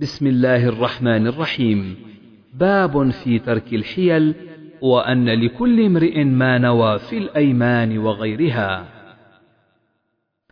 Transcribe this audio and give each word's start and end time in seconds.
بسم 0.00 0.26
الله 0.26 0.68
الرحمن 0.68 1.26
الرحيم. 1.26 1.96
باب 2.54 3.10
في 3.10 3.38
ترك 3.38 3.74
الحيل 3.74 4.34
وأن 4.80 5.28
لكل 5.28 5.80
امرئ 5.80 6.24
ما 6.24 6.58
نوى 6.58 6.98
في 6.98 7.18
الأيمان 7.18 7.98
وغيرها. 7.98 8.84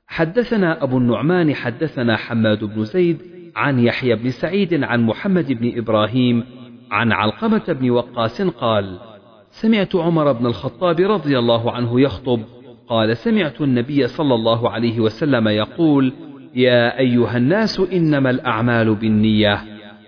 حدثنا 0.06 0.82
أبو 0.82 0.98
النعمان 0.98 1.54
حدثنا 1.54 2.16
حماد 2.16 2.64
بن 2.64 2.84
زيد 2.84 3.22
عن 3.56 3.78
يحيى 3.78 4.14
بن 4.14 4.30
سعيد 4.30 4.84
عن 4.84 5.02
محمد 5.02 5.52
بن 5.52 5.78
إبراهيم 5.78 6.44
عن 6.90 7.12
علقمة 7.12 7.64
بن 7.68 7.90
وقاص 7.90 8.42
قال 8.42 8.98
سمعت 9.50 9.96
عمر 9.96 10.32
بن 10.32 10.46
الخطاب 10.46 11.00
رضي 11.00 11.38
الله 11.38 11.72
عنه 11.72 12.00
يخطب 12.00 12.40
قال 12.88 13.16
سمعت 13.16 13.60
النبي 13.60 14.06
صلى 14.06 14.34
الله 14.34 14.70
عليه 14.70 15.00
وسلم 15.00 15.48
يقول 15.48 16.12
يا 16.54 16.98
أيها 16.98 17.36
الناس 17.36 17.80
إنما 17.80 18.30
الأعمال 18.30 18.94
بالنية 18.94 19.60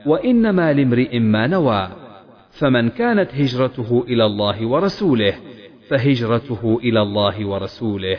وإنما 0.07 0.73
لامرئ 0.73 1.19
ما 1.19 1.47
نوى 1.47 1.89
فمن 2.51 2.89
كانت 2.89 3.35
هجرته 3.35 4.05
إلى 4.09 4.27
الله 4.27 4.67
ورسوله 4.67 5.35
فهجرته 5.89 6.81
إلى 6.83 7.03
الله 7.03 7.47
ورسوله 7.47 8.19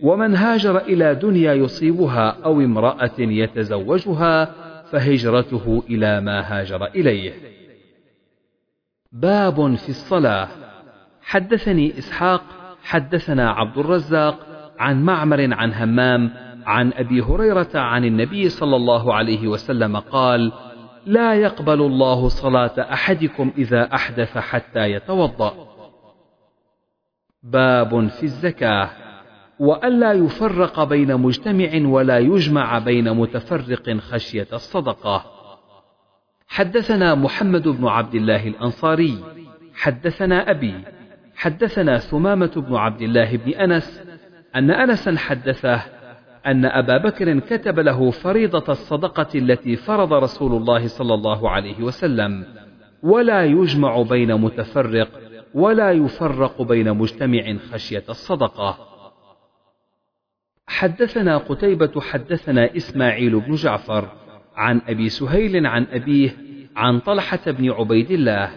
ومن 0.00 0.34
هاجر 0.36 0.78
إلى 0.78 1.14
دنيا 1.14 1.54
يصيبها 1.54 2.36
أو 2.44 2.60
امرأة 2.60 3.18
يتزوجها 3.18 4.54
فهجرته 4.90 5.82
إلى 5.90 6.20
ما 6.20 6.40
هاجر 6.40 6.86
إليه. 6.86 7.32
باب 9.12 9.74
في 9.74 9.88
الصلاة. 9.88 10.48
حدثني 11.22 11.98
إسحاق 11.98 12.42
حدثنا 12.82 13.50
عبد 13.50 13.78
الرزاق 13.78 14.46
عن 14.78 15.02
معمر 15.02 15.54
عن 15.54 15.72
همام 15.72 16.30
عن 16.66 16.92
أبي 16.92 17.20
هريرة 17.20 17.70
عن 17.74 18.04
النبي 18.04 18.48
صلى 18.48 18.76
الله 18.76 19.14
عليه 19.14 19.48
وسلم 19.48 19.96
قال 19.96 20.52
لا 21.06 21.34
يقبل 21.34 21.80
الله 21.80 22.28
صلاة 22.28 22.92
أحدكم 22.92 23.52
إذا 23.58 23.94
أحدث 23.94 24.38
حتى 24.38 24.90
يتوضأ. 24.90 25.68
باب 27.42 28.08
في 28.08 28.22
الزكاة 28.22 28.90
وألا 29.58 30.12
يفرق 30.12 30.84
بين 30.84 31.16
مجتمع 31.16 31.88
ولا 31.88 32.18
يجمع 32.18 32.78
بين 32.78 33.12
متفرق 33.12 33.96
خشية 33.98 34.48
الصدقة. 34.52 35.24
حدثنا 36.48 37.14
محمد 37.14 37.68
بن 37.68 37.86
عبد 37.86 38.14
الله 38.14 38.48
الأنصاري. 38.48 39.18
حدثنا 39.74 40.50
أبي. 40.50 40.74
حدثنا 41.36 41.98
ثمامة 41.98 42.52
بن 42.56 42.74
عبد 42.74 43.02
الله 43.02 43.36
بن 43.36 43.52
أنس 43.52 44.02
أن 44.56 44.70
أنسا 44.70 45.18
حدثه 45.18 45.82
أن 46.46 46.64
أبا 46.64 46.96
بكر 46.98 47.38
كتب 47.38 47.78
له 47.78 48.10
فريضة 48.10 48.72
الصدقة 48.72 49.28
التي 49.34 49.76
فرض 49.76 50.12
رسول 50.12 50.52
الله 50.52 50.86
صلى 50.86 51.14
الله 51.14 51.50
عليه 51.50 51.82
وسلم. 51.82 52.44
ولا 53.02 53.44
يجمع 53.44 54.02
بين 54.02 54.34
متفرق 54.34 55.08
ولا 55.54 55.92
يفرق 55.92 56.62
بين 56.62 56.92
مجتمع 56.92 57.56
خشية 57.72 58.04
الصدقة. 58.08 58.78
حدثنا 60.66 61.38
قتيبة 61.38 62.00
حدثنا 62.00 62.76
إسماعيل 62.76 63.40
بن 63.40 63.54
جعفر 63.54 64.08
عن 64.56 64.80
أبي 64.88 65.08
سهيل 65.08 65.66
عن 65.66 65.86
أبيه 65.92 66.36
عن 66.76 66.98
طلحة 66.98 67.40
بن 67.46 67.70
عبيد 67.70 68.10
الله 68.10 68.50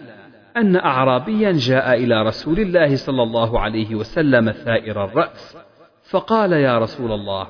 أن 0.56 0.76
أعرابيا 0.76 1.52
جاء 1.52 1.94
إلى 1.94 2.22
رسول 2.22 2.60
الله 2.60 2.96
صلى 2.96 3.22
الله 3.22 3.60
عليه 3.60 3.94
وسلم 3.94 4.52
ثائر 4.52 5.04
الرأس 5.04 5.56
فقال 6.10 6.52
يا 6.52 6.78
رسول 6.78 7.12
الله 7.12 7.46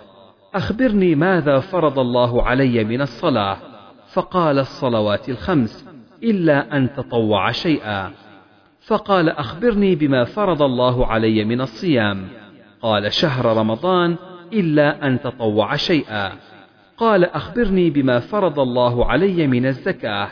أخبرني 0.56 1.14
ماذا 1.14 1.60
فرض 1.60 1.98
الله 1.98 2.42
علي 2.42 2.84
من 2.84 3.00
الصلاة؟ 3.00 3.56
فقال 4.12 4.58
الصلوات 4.58 5.28
الخمس 5.28 5.88
إلا 6.22 6.76
أن 6.76 6.92
تطوع 6.94 7.50
شيئا. 7.50 8.10
فقال 8.86 9.28
أخبرني 9.28 9.94
بما 9.94 10.24
فرض 10.24 10.62
الله 10.62 11.06
علي 11.06 11.44
من 11.44 11.60
الصيام. 11.60 12.28
قال 12.82 13.12
شهر 13.12 13.56
رمضان 13.56 14.16
إلا 14.52 15.06
أن 15.06 15.20
تطوع 15.20 15.76
شيئا. 15.76 16.32
قال 16.96 17.24
أخبرني 17.24 17.90
بما 17.90 18.18
فرض 18.18 18.60
الله 18.60 19.06
علي 19.06 19.46
من 19.46 19.66
الزكاة. 19.66 20.28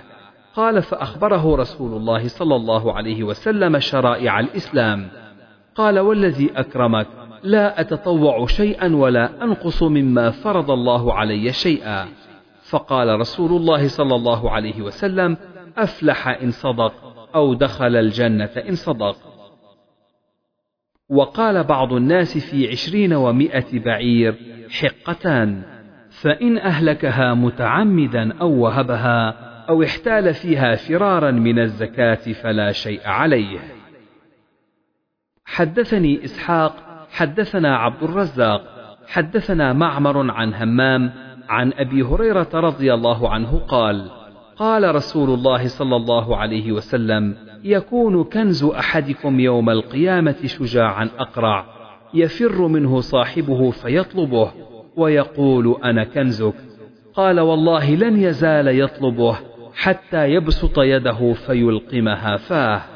قال 0.54 0.82
فأخبره 0.82 1.56
رسول 1.56 1.96
الله 1.96 2.28
صلى 2.28 2.56
الله 2.56 2.92
عليه 2.92 3.24
وسلم 3.24 3.78
شرائع 3.78 4.40
الإسلام. 4.40 5.08
قال 5.74 5.98
والذي 5.98 6.50
أكرمك؟ 6.56 7.06
لا 7.44 7.80
أتطوع 7.80 8.46
شيئا 8.46 8.96
ولا 8.96 9.44
أنقص 9.44 9.82
مما 9.82 10.30
فرض 10.30 10.70
الله 10.70 11.14
علي 11.14 11.52
شيئا. 11.52 12.08
فقال 12.70 13.20
رسول 13.20 13.52
الله 13.52 13.88
صلى 13.88 14.14
الله 14.14 14.50
عليه 14.50 14.82
وسلم 14.82 15.36
أفلح 15.78 16.28
إن 16.28 16.50
صدق 16.50 16.92
أو 17.34 17.54
دخل 17.54 17.96
الجنة 17.96 18.50
إن 18.68 18.74
صدق. 18.74 19.16
وقال 21.08 21.64
بعض 21.64 21.92
الناس 21.92 22.38
في 22.38 22.68
عشرين 22.68 23.12
ومائة 23.12 23.80
بعير 23.80 24.34
حقتان 24.70 25.62
فإن 26.10 26.58
أهلكها 26.58 27.34
متعمدا 27.34 28.38
أو 28.40 28.50
وهبها 28.50 29.30
أو 29.68 29.82
احتال 29.82 30.34
فيها 30.34 30.74
فرارا 30.74 31.30
من 31.30 31.58
الزكاة 31.58 32.32
فلا 32.42 32.72
شيء 32.72 33.00
عليه. 33.08 33.58
حدثني 35.44 36.24
إسحاق 36.24 36.83
حدثنا 37.14 37.76
عبد 37.76 38.02
الرزاق 38.02 38.62
حدثنا 39.08 39.72
معمر 39.72 40.30
عن 40.30 40.54
همام 40.54 41.12
عن 41.48 41.72
أبي 41.72 42.02
هريرة 42.02 42.48
رضي 42.54 42.94
الله 42.94 43.28
عنه 43.28 43.58
قال 43.68 44.10
قال 44.56 44.94
رسول 44.94 45.30
الله 45.30 45.66
صلى 45.68 45.96
الله 45.96 46.36
عليه 46.36 46.72
وسلم 46.72 47.36
يكون 47.64 48.24
كنز 48.24 48.64
أحدكم 48.64 49.40
يوم 49.40 49.70
القيامة 49.70 50.36
شجاعا 50.46 51.10
أقرع 51.18 51.64
يفر 52.14 52.66
منه 52.68 53.00
صاحبه 53.00 53.70
فيطلبه 53.70 54.52
ويقول 54.96 55.76
أنا 55.84 56.04
كنزك. 56.04 56.54
قال 57.14 57.40
والله 57.40 57.94
لن 57.94 58.16
يزال 58.22 58.80
يطلبه 58.80 59.38
حتى 59.74 60.30
يبسط 60.30 60.78
يده 60.78 61.32
فيلقمها 61.32 62.36
فاه. 62.36 62.93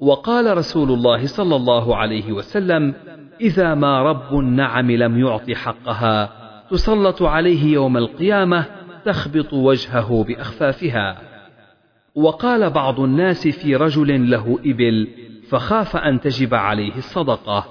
وقال 0.00 0.56
رسول 0.56 0.90
الله 0.90 1.26
صلى 1.26 1.56
الله 1.56 1.96
عليه 1.96 2.32
وسلم 2.32 2.94
إذا 3.40 3.74
ما 3.74 4.02
رب 4.02 4.38
النعم 4.38 4.90
لم 4.90 5.18
يعط 5.18 5.50
حقها 5.50 6.32
تسلط 6.70 7.22
عليه 7.22 7.72
يوم 7.72 7.96
القيامة 7.96 8.64
تخبط 9.04 9.52
وجهه 9.52 10.24
بأخفافها. 10.24 11.18
وقال 12.14 12.70
بعض 12.70 13.00
الناس 13.00 13.48
في 13.48 13.76
رجل 13.76 14.30
له 14.30 14.58
إبل 14.66 15.08
فخاف 15.48 15.96
أن 15.96 16.20
تجب 16.20 16.54
عليه 16.54 16.96
الصدقة 16.96 17.66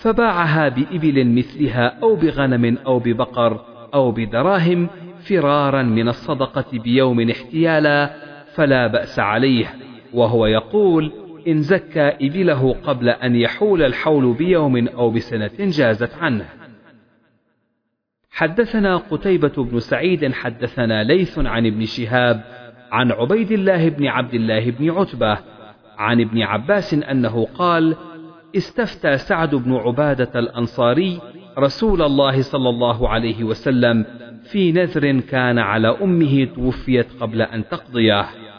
فباعها 0.00 0.68
بإبل 0.68 1.26
مثلها 1.26 1.98
أو 2.02 2.16
بغنم 2.16 2.78
أو 2.86 2.98
ببقر 2.98 3.60
أو 3.94 4.12
بدراهم 4.12 4.88
فرارا 5.28 5.82
من 5.82 6.08
الصدقة 6.08 6.78
بيوم 6.78 7.30
احتيالا 7.30 8.10
فلا 8.54 8.86
بأس 8.86 9.18
عليه 9.18 9.74
وهو 10.12 10.46
يقول 10.46 11.12
إن 11.48 11.62
زكى 11.62 12.08
إبله 12.20 12.72
قبل 12.82 13.08
أن 13.08 13.36
يحول 13.36 13.82
الحول 13.82 14.34
بيوم 14.34 14.88
أو 14.88 15.10
بسنة 15.10 15.50
جازت 15.58 16.14
عنه. 16.14 16.48
حدثنا 18.30 18.96
قتيبة 18.96 19.64
بن 19.64 19.80
سعيد 19.80 20.32
حدثنا 20.32 21.04
ليث 21.04 21.38
عن 21.38 21.66
ابن 21.66 21.84
شهاب 21.84 22.44
عن 22.92 23.12
عبيد 23.12 23.52
الله 23.52 23.88
بن 23.88 24.06
عبد 24.06 24.34
الله 24.34 24.70
بن 24.70 24.90
عتبة 24.90 25.38
عن 25.98 26.20
ابن 26.20 26.42
عباس 26.42 26.94
أنه 26.94 27.46
قال 27.54 27.96
استفتى 28.56 29.18
سعد 29.18 29.54
بن 29.54 29.74
عبادة 29.74 30.40
الأنصاري 30.40 31.20
رسول 31.58 32.02
الله 32.02 32.42
صلى 32.42 32.68
الله 32.68 33.08
عليه 33.08 33.44
وسلم 33.44 34.04
في 34.50 34.72
نذر 34.72 35.20
كان 35.20 35.58
على 35.58 35.96
أمه 36.02 36.44
توفيت 36.44 37.06
قبل 37.20 37.42
أن 37.42 37.68
تقضيه. 37.68 38.49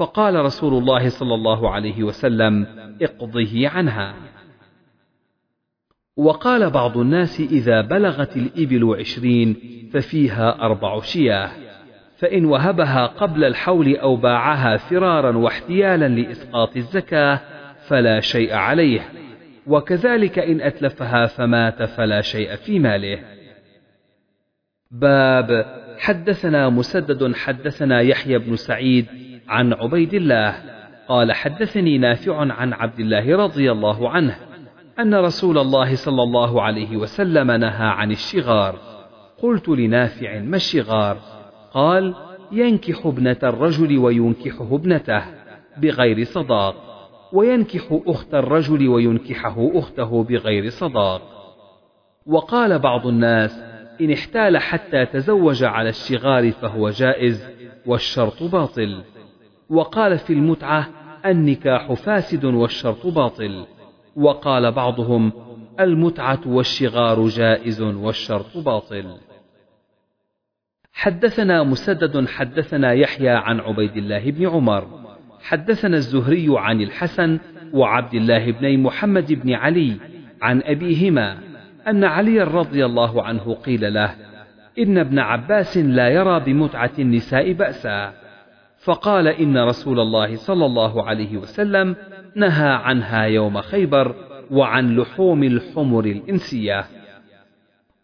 فقال 0.00 0.34
رسول 0.34 0.74
الله 0.74 1.08
صلى 1.08 1.34
الله 1.34 1.70
عليه 1.70 2.02
وسلم 2.02 2.66
اقضه 3.02 3.68
عنها. 3.68 4.14
وقال 6.16 6.70
بعض 6.70 6.98
الناس 6.98 7.40
إذا 7.40 7.80
بلغت 7.80 8.36
الإبل 8.36 8.96
عشرين 8.98 9.56
ففيها 9.92 10.62
أربع 10.62 11.00
شياه 11.00 11.50
فإن 12.16 12.44
وهبها 12.44 13.06
قبل 13.06 13.44
الحول 13.44 13.96
أو 13.96 14.16
باعها 14.16 14.76
فرارا 14.76 15.36
واحتيالا 15.36 16.08
لإسقاط 16.08 16.76
الزكاة 16.76 17.40
فلا 17.86 18.20
شيء 18.20 18.54
عليه 18.54 19.00
وكذلك 19.66 20.38
إن 20.38 20.60
أتلفها 20.60 21.26
فمات 21.26 21.82
فلا 21.82 22.20
شيء 22.20 22.56
في 22.56 22.78
ماله. 22.78 23.18
باب 24.90 25.66
حدثنا 25.98 26.68
مسدد 26.68 27.34
حدثنا 27.34 28.00
يحيى 28.00 28.38
بن 28.38 28.56
سعيد 28.56 29.29
عن 29.50 29.72
عبيد 29.72 30.14
الله 30.14 30.54
قال 31.08 31.32
حدثني 31.32 31.98
نافع 31.98 32.52
عن 32.52 32.72
عبد 32.72 33.00
الله 33.00 33.36
رضي 33.36 33.72
الله 33.72 34.10
عنه 34.10 34.36
أن 34.98 35.14
رسول 35.14 35.58
الله 35.58 35.94
صلى 35.94 36.22
الله 36.22 36.62
عليه 36.62 36.96
وسلم 36.96 37.50
نهى 37.50 37.86
عن 37.86 38.10
الشغار. 38.10 38.78
قلت 39.42 39.68
لنافع 39.68 40.38
ما 40.38 40.56
الشغار؟ 40.56 41.16
قال 41.74 42.14
ينكح 42.52 43.06
ابنة 43.06 43.36
الرجل 43.42 43.98
وينكحه 43.98 44.74
ابنته 44.74 45.22
بغير 45.76 46.24
صداق 46.24 46.74
وينكح 47.32 48.00
أخت 48.06 48.34
الرجل 48.34 48.88
وينكحه 48.88 49.70
أخته 49.74 50.24
بغير 50.24 50.68
صداق. 50.68 51.22
وقال 52.26 52.78
بعض 52.78 53.06
الناس 53.06 53.62
إن 54.00 54.12
احتال 54.12 54.58
حتى 54.58 55.06
تزوج 55.06 55.64
على 55.64 55.88
الشغار 55.88 56.50
فهو 56.50 56.90
جائز 56.90 57.48
والشرط 57.86 58.42
باطل. 58.42 59.02
وقال 59.70 60.18
في 60.18 60.32
المتعة 60.32 60.88
النكاح 61.26 61.92
فاسد 61.92 62.44
والشرط 62.44 63.06
باطل. 63.06 63.66
وقال 64.16 64.72
بعضهم 64.72 65.32
المتعة 65.80 66.40
والشغار 66.46 67.28
جائز 67.28 67.82
والشرط 67.82 68.56
باطل. 68.56 69.16
حدثنا 70.92 71.62
مسدد 71.62 72.28
حدثنا 72.28 72.92
يحيى 72.92 73.28
عن 73.28 73.60
عبيد 73.60 73.96
الله 73.96 74.30
بن 74.30 74.46
عمر. 74.48 74.86
حدثنا 75.42 75.96
الزهري 75.96 76.46
عن 76.50 76.80
الحسن 76.80 77.38
وعبد 77.72 78.14
الله 78.14 78.52
بن 78.52 78.78
محمد 78.78 79.32
بن 79.32 79.52
علي 79.52 79.96
عن 80.42 80.62
أبيهما 80.64 81.38
أن 81.88 82.04
علي 82.04 82.42
رضي 82.42 82.84
الله 82.84 83.22
عنه 83.22 83.54
قيل 83.54 83.94
له 83.94 84.14
إن 84.78 84.98
ابن 84.98 85.18
عباس 85.18 85.78
لا 85.78 86.08
يرى 86.08 86.40
بمتعة 86.40 86.90
النساء 86.98 87.52
بأسا. 87.52 88.29
فقال 88.80 89.28
إن 89.28 89.58
رسول 89.58 90.00
الله 90.00 90.36
صلى 90.36 90.66
الله 90.66 91.04
عليه 91.08 91.36
وسلم 91.36 91.96
نهى 92.36 92.68
عنها 92.68 93.22
يوم 93.22 93.60
خيبر 93.60 94.14
وعن 94.50 94.96
لحوم 94.96 95.42
الحمر 95.42 96.04
الإنسية. 96.04 96.84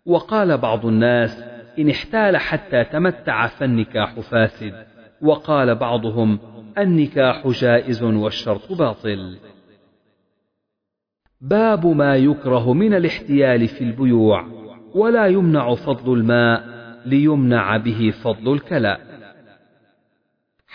وقال 0.07 0.59
بعض 0.59 0.87
الناس 0.87 1.45
إن 1.79 1.91
احتال 1.91 2.37
حتى 2.37 2.85
تمتع 2.85 3.47
فالنكاح 3.47 4.21
فاسد. 4.21 4.87
وقال 5.23 5.75
بعضهم 5.75 6.39
النكاح 6.79 7.49
جائز 7.49 8.03
والشرط 8.03 8.73
باطل. 8.73 9.39
باب 11.41 11.87
ما 11.87 12.17
يكره 12.17 12.73
من 12.73 12.95
الاحتيال 12.95 13.69
في 13.69 13.85
البيوع. 13.85 14.47
ولا 14.95 15.27
يمنع 15.27 15.75
فضل 15.75 16.13
الماء 16.13 16.77
ليمنع 17.07 17.77
به 17.77 18.13
فضل 18.23 18.53
الكلاء 18.53 19.06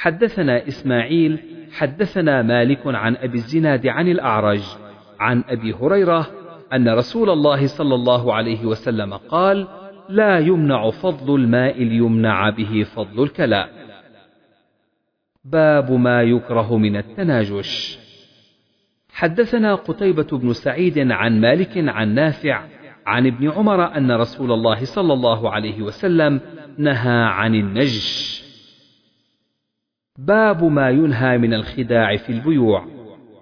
حدثنا 0.01 0.67
إسماعيل 0.67 1.39
حدثنا 1.71 2.41
مالك 2.41 2.79
عن 2.85 3.15
أبي 3.15 3.37
الزناد 3.37 3.87
عن 3.87 4.07
الأعرج 4.07 4.61
عن 5.19 5.43
أبي 5.49 5.73
هريرة 5.73 6.27
أن 6.73 6.89
رسول 6.89 7.29
الله 7.29 7.67
صلى 7.67 7.95
الله 7.95 8.33
عليه 8.33 8.65
وسلم 8.65 9.13
قال 9.13 9.67
لا 10.09 10.39
يمنع 10.39 10.89
فضل 10.89 11.35
الماء 11.35 11.83
ليمنع 11.83 12.49
به 12.49 12.83
فضل 12.83 13.23
الكلاء. 13.23 13.69
باب 15.45 15.91
ما 15.91 16.23
يكره 16.23 16.77
من 16.77 16.95
التناجش. 16.95 17.99
حدثنا 19.13 19.75
قتيبة 19.75 20.27
بن 20.37 20.53
سعيد 20.53 21.11
عن 21.11 21.41
مالك 21.41 21.77
عن 21.77 22.13
نافع 22.13 22.63
عن 23.05 23.27
ابن 23.27 23.51
عمر 23.51 23.97
أن 23.97 24.11
رسول 24.11 24.51
الله 24.51 24.85
صلى 24.85 25.13
الله 25.13 25.49
عليه 25.49 25.81
وسلم 25.81 26.41
نهى 26.77 27.23
عن 27.23 27.55
النجش. 27.55 28.41
باب 30.27 30.63
ما 30.63 30.89
ينهى 30.89 31.37
من 31.37 31.53
الخداع 31.53 32.17
في 32.17 32.29
البيوع. 32.29 32.85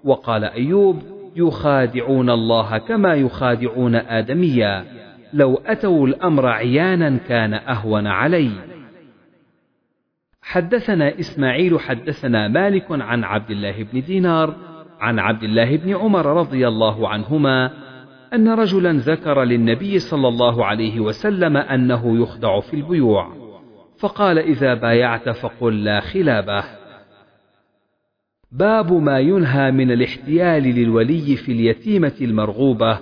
وقال 0.04 0.44
أيوب 0.44 1.02
يخادعون 1.36 2.30
الله 2.30 2.78
كما 2.78 3.14
يخادعون 3.14 3.94
آدميا. 3.94 4.84
لو 5.32 5.54
أتوا 5.66 6.06
الأمر 6.06 6.46
عيانا 6.46 7.16
كان 7.28 7.54
أهون 7.54 8.06
علي. 8.06 8.50
حدثنا 10.42 11.18
إسماعيل 11.18 11.80
حدثنا 11.80 12.48
مالك 12.48 12.86
عن 12.90 13.24
عبد 13.24 13.50
الله 13.50 13.82
بن 13.92 14.02
دينار 14.02 14.54
عن 15.00 15.18
عبد 15.18 15.42
الله 15.42 15.76
بن 15.76 15.96
عمر 15.96 16.26
رضي 16.26 16.68
الله 16.68 17.08
عنهما 17.08 17.70
أن 18.34 18.48
رجلا 18.48 18.92
ذكر 18.92 19.44
للنبي 19.44 19.98
صلى 19.98 20.28
الله 20.28 20.64
عليه 20.64 21.00
وسلم 21.00 21.56
أنه 21.56 22.22
يخدع 22.22 22.60
في 22.60 22.74
البيوع. 22.74 23.39
فقال 24.00 24.38
إذا 24.38 24.74
بايعت 24.74 25.28
فقل 25.28 25.84
لا 25.84 26.00
خلابه 26.00 26.64
باب 28.52 28.92
ما 28.92 29.18
ينهى 29.18 29.70
من 29.70 29.90
الاحتيال 29.90 30.62
للولي 30.62 31.36
في 31.36 31.52
اليتيمة 31.52 32.12
المرغوبة 32.20 32.98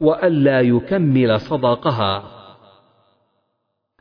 وألا 0.00 0.60
يكمل 0.60 1.40
صداقها. 1.40 2.24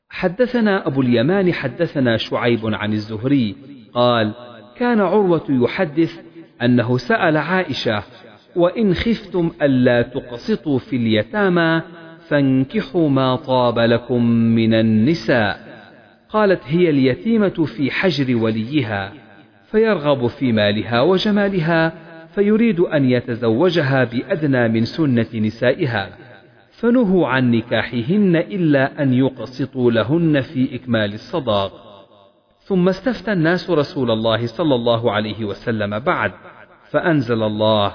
حدثنا 0.10 0.88
أبو 0.88 1.02
اليمان 1.02 1.54
حدثنا 1.54 2.18
شعيب 2.18 2.60
عن 2.64 2.94
الزهري 2.94 3.56
قال 3.94 4.34
كان 4.78 5.02
عروة 5.02 5.46
يحدث 5.50 6.20
أنه 6.62 6.98
سأل 6.98 7.38
عائشة 7.38 8.04
وإن 8.56 8.94
خفتم 8.94 9.52
ألا 9.62 10.02
تقسطوا 10.02 10.80
في 10.80 10.96
اليتامى 10.96 11.82
فانكحوا 12.28 13.10
ما 13.10 13.36
طاب 13.36 13.80
لكم 13.80 14.26
من 14.26 14.74
النساء. 14.74 15.71
قالت 16.34 16.62
هي 16.66 16.90
اليتيمة 16.90 17.66
في 17.66 17.92
حجر 17.92 18.36
وليها 18.36 19.14
فيرغب 19.72 20.28
في 20.28 20.52
مالها 20.52 21.02
وجمالها 21.02 21.94
فيريد 22.36 22.80
أن 22.80 23.10
يتزوجها 23.10 24.04
بأدنى 24.04 24.68
من 24.68 24.86
سنة 24.86 25.28
نسائها. 25.36 26.10
فنهوا 26.72 27.28
عن 27.28 27.52
نكاحهن 27.52 28.36
إلا 28.36 29.04
أن 29.04 29.14
يقسطوا 29.14 29.92
لهن 29.92 30.42
في 30.42 30.76
إكمال 30.76 31.14
الصداق. 31.14 31.72
ثم 32.60 32.90
استفتى 32.90 33.34
الناس 33.34 33.70
رسول 33.70 34.12
الله 34.12 34.46
صلى 34.46 34.76
الله 34.76 35.12
عليه 35.12 35.46
وسلم 35.46 36.00
بعد 36.00 36.32
فأنزل 36.90 37.44
الله 37.44 37.94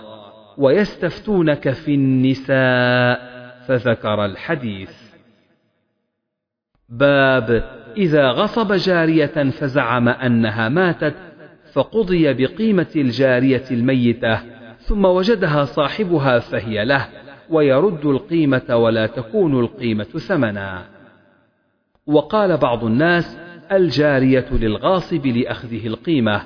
ويستفتونك 0.58 1.70
في 1.70 1.94
النساء 1.94 3.36
فذكر 3.68 4.24
الحديث. 4.24 5.06
باب 6.88 7.85
إذا 7.96 8.30
غصب 8.30 8.72
جارية 8.72 9.50
فزعم 9.50 10.08
أنها 10.08 10.68
ماتت 10.68 11.14
فقضي 11.72 12.32
بقيمة 12.32 12.86
الجارية 12.96 13.64
الميتة 13.70 14.40
ثم 14.78 15.04
وجدها 15.04 15.64
صاحبها 15.64 16.38
فهي 16.38 16.84
له 16.84 17.06
ويرد 17.50 18.06
القيمة 18.06 18.76
ولا 18.76 19.06
تكون 19.06 19.60
القيمة 19.60 20.04
ثمنا. 20.04 20.84
وقال 22.06 22.56
بعض 22.56 22.84
الناس 22.84 23.38
الجارية 23.72 24.46
للغاصب 24.52 25.26
لأخذه 25.26 25.86
القيمة. 25.86 26.42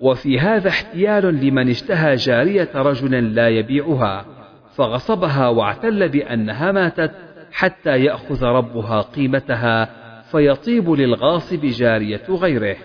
وفي 0.00 0.38
هذا 0.38 0.68
احتيال 0.68 1.24
لمن 1.24 1.70
اشتهى 1.70 2.14
جارية 2.14 2.68
رجل 2.74 3.34
لا 3.34 3.48
يبيعها 3.48 4.26
فغصبها 4.74 5.48
واعتل 5.48 6.08
بأنها 6.08 6.72
ماتت 6.72 7.10
حتى 7.52 8.04
يأخذ 8.04 8.44
ربها 8.44 9.00
قيمتها 9.00 10.05
فيطيب 10.30 10.90
للغاصب 10.90 11.60
جارية 11.60 12.26
غيره. 12.30 12.76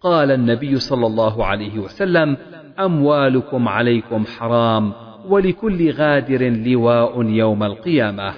قال 0.00 0.30
النبي 0.30 0.78
صلى 0.78 1.06
الله 1.06 1.44
عليه 1.44 1.78
وسلم 1.78 2.36
أموالكم 2.78 3.68
عليكم 3.68 4.26
حرام 4.26 4.92
ولكل 5.28 5.90
غادر 5.90 6.48
لواء 6.48 7.22
يوم 7.22 7.62
القيامة. 7.62 8.34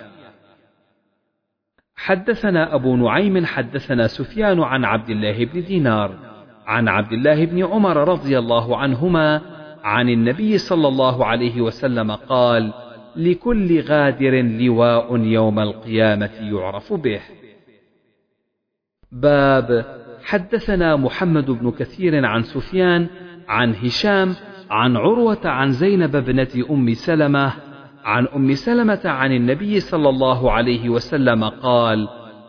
حدثنا 1.96 2.74
أبو 2.74 2.96
نعيم 2.96 3.46
حدثنا 3.46 4.06
سفيان 4.06 4.62
عن 4.62 4.84
عبد 4.84 5.10
الله 5.10 5.44
بن 5.44 5.64
دينار 5.64 6.14
عن 6.66 6.88
عبد 6.88 7.12
الله 7.12 7.44
بن 7.44 7.64
عمر 7.64 7.96
رضي 7.96 8.38
الله 8.38 8.76
عنهما 8.76 9.40
عن 9.84 10.08
النبي 10.08 10.58
صلى 10.58 10.88
الله 10.88 11.26
عليه 11.26 11.60
وسلم 11.60 12.10
قال 12.10 12.72
لكل 13.16 13.80
غادر 13.80 14.42
لواء 14.42 15.16
يوم 15.16 15.58
القيامة 15.58 16.30
يعرف 16.40 16.92
به. 16.92 17.20
باب 19.12 19.84
حدثنا 20.24 20.96
محمد 20.96 21.50
بن 21.50 21.70
كثير 21.70 22.26
عن 22.26 22.42
سفيان 22.42 23.06
عن 23.48 23.74
هشام 23.74 24.34
عن 24.70 24.96
عروة 24.96 25.38
عن 25.44 25.72
زينب 25.72 26.16
ابنة 26.16 26.64
أم 26.70 26.94
سلمة 26.94 27.52
عن 28.04 28.26
أم 28.26 28.54
سلمة 28.54 29.00
عن 29.04 29.32
النبي 29.32 29.80
صلى 29.80 30.08
الله 30.08 30.52
عليه 30.52 30.88
وسلم 30.88 31.44
قال: 31.44 32.08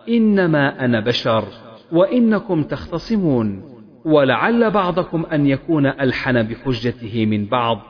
إنما 0.09 0.85
أنا 0.85 0.99
بشر 0.99 1.43
وإنكم 1.91 2.63
تختصمون 2.63 3.63
ولعل 4.05 4.71
بعضكم 4.71 5.25
أن 5.25 5.47
يكون 5.47 5.85
ألحن 5.85 6.43
بحجته 6.43 7.25
من 7.25 7.45
بعض 7.45 7.81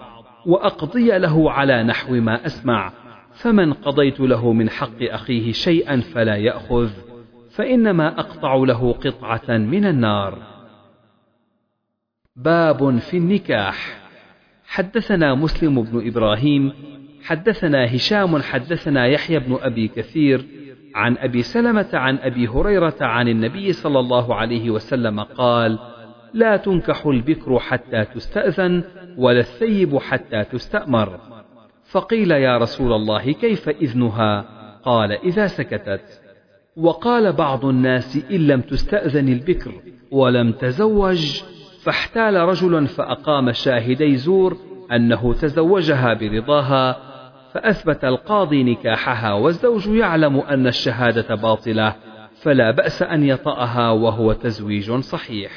وأقضي 0.46 1.18
له 1.18 1.52
على 1.52 1.84
نحو 1.84 2.14
ما 2.14 2.46
أسمع 2.46 2.92
فمن 3.34 3.74
قضيت 3.74 4.20
له 4.20 4.54
من 4.54 4.70
حق 4.70 5.02
أخيه 5.02 5.52
شيئا 5.52 6.02
فلا 6.02 6.36
يأخذ. 6.36 6.90
فإنما 7.62 8.20
أقطع 8.20 8.56
له 8.56 8.94
قطعة 8.94 9.58
من 9.58 9.86
النار. 9.86 10.38
باب 12.36 12.98
في 12.98 13.18
النكاح. 13.18 14.02
حدثنا 14.66 15.36
مسلم 15.36 15.82
بن 15.82 16.08
إبراهيم 16.08 16.74
حدثنا 17.24 17.96
هشام 17.96 18.42
حدثنا 18.42 19.08
يحيى 19.08 19.40
بن 19.40 19.58
أبي 19.62 19.88
كثير 19.88 20.46
عن 20.96 21.18
أبي 21.18 21.42
سلمة 21.42 21.90
عن 21.94 22.18
أبي 22.18 22.48
هريرة 22.48 22.98
عن 23.02 23.28
النبي 23.28 23.74
صلى 23.74 24.00
الله 24.00 24.36
عليه 24.36 24.70
وسلم 24.70 25.20
قال 25.20 25.80
لا 26.34 26.58
تنكح 26.58 27.06
البكر 27.06 27.60
حتى 27.60 28.06
تستأذن 28.06 28.84
ولا 29.18 29.40
الثيب 29.40 29.98
حتى 29.98 30.44
تستأمر. 30.44 31.20
فقيل 31.92 32.32
يا 32.32 32.58
رسول 32.58 32.94
الله 32.94 33.32
كيف 33.32 33.70
إذنها؟ 33.70 34.46
قال 34.84 35.12
إذا 35.12 35.48
سكتت. 35.48 36.21
وقال 36.76 37.34
بعض 37.34 37.66
الناس 37.66 38.26
إن 38.32 38.48
لم 38.48 38.62
تستأذن 38.62 39.28
البكر 39.28 39.82
ولم 40.12 40.52
تزوج 40.52 41.42
فاحتال 41.84 42.36
رجل 42.36 42.88
فأقام 42.88 43.52
شاهدي 43.52 44.16
زور 44.16 44.58
أنه 44.92 45.34
تزوجها 45.34 46.14
برضاها 46.14 47.12
فأثبت 47.54 48.06
القاضي 48.06 48.64
نكاحها 48.64 49.34
والزوج 49.34 49.88
يعلم 49.88 50.38
أن 50.40 50.68
الشهادة 50.68 51.36
باطلة 51.36 51.96
فلا 52.42 52.72
بأس 52.72 53.04
أن 53.04 53.24
يطأها 53.24 53.90
وهو 53.90 54.34
تزويج 54.34 54.92
صحيح. 54.92 55.52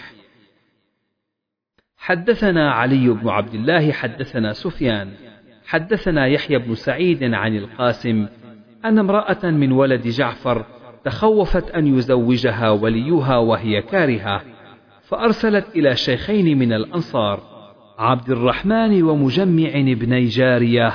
حدثنا 1.97 2.73
علي 2.73 3.09
بن 3.09 3.29
عبد 3.29 3.55
الله 3.55 3.93
حدثنا 3.93 4.53
سفيان 4.53 5.13
حدثنا 5.67 6.27
يحيى 6.27 6.59
بن 6.59 6.75
سعيد 6.75 7.35
عن 7.35 7.57
القاسم 7.57 8.27
أن 8.85 8.99
امرأة 8.99 9.45
من 9.45 9.73
ولد 9.73 10.09
جعفر 10.09 10.67
تخوفت 11.05 11.71
أن 11.71 11.99
يزوجها 11.99 12.71
وليها 12.71 13.37
وهي 13.37 13.83
كارهة 13.83 14.41
فأرسلت 15.03 15.77
إلى 15.77 15.97
شيخين 15.97 16.59
من 16.59 16.73
الأنصار 16.73 17.41
عبد 17.99 18.31
الرحمن 18.31 19.03
ومجمع 19.03 19.69
ابني 19.69 20.25
جارية 20.25 20.93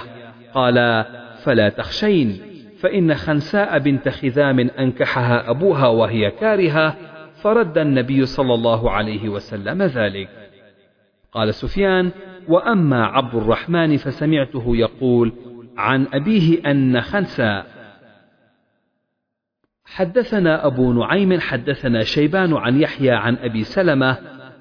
قالا 0.54 1.06
فلا 1.44 1.70
تخشين 1.70 2.38
فإن 2.80 3.16
خنساء 3.16 3.80
بنت 3.80 4.10
خذام 4.10 4.60
أنكحها 4.60 5.50
أبوها 5.50 5.88
وهي 5.88 6.32
كارهة 6.32 6.96
فرد 7.42 7.78
النبي 7.78 8.26
صلى 8.26 8.54
الله 8.54 8.92
عليه 8.92 9.30
وسلم 9.30 9.84
ذلك. 9.84 10.30
قال 11.32 11.54
سفيان 11.54 12.12
وأما 12.48 13.06
عبد 13.06 13.36
الرحمن 13.36 13.98
فسمعته 13.98 14.76
يقول 14.76 15.34
عن 15.78 16.08
أبيه 16.14 16.72
أن 16.72 17.02
خنساء 17.02 17.79
حدثنا 19.94 20.66
أبو 20.66 20.94
نعيم 20.94 21.40
حدثنا 21.40 22.04
شيبان 22.04 22.54
عن 22.54 22.82
يحيى 22.82 23.12
عن 23.12 23.38
أبي 23.44 23.64
سلمة 23.64 24.18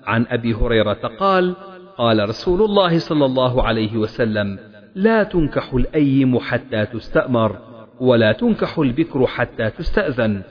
عن 0.07 0.27
أبي 0.31 0.55
هريرة 0.55 0.93
قال 1.21 1.55
قال 1.99 2.29
رسول 2.29 2.63
الله 2.63 2.99
صلى 2.99 3.25
الله 3.25 3.63
عليه 3.63 3.97
وسلم 3.97 4.59
لا 4.95 5.23
تنكح 5.23 5.75
الأيم 5.75 6.39
حتى 6.39 6.87
تستأمر 6.87 7.59
ولا 8.01 8.33
تنكح 8.33 8.79
البكر 8.79 9.27
حتى 9.27 9.71
تستأذن. 9.71 10.43